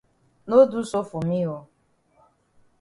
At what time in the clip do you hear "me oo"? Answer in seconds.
1.29-1.59